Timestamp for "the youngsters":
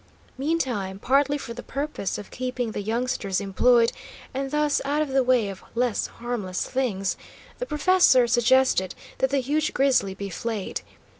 2.71-3.39